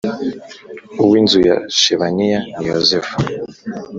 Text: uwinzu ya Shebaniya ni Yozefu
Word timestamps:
uwinzu 1.03 1.39
ya 1.49 1.55
Shebaniya 1.79 2.39
ni 2.57 2.65
Yozefu 2.71 3.15